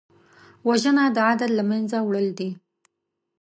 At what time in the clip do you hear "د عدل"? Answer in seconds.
1.15-1.51